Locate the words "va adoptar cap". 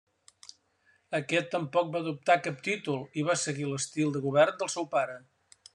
1.97-2.65